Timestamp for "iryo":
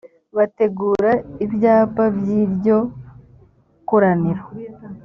2.41-2.77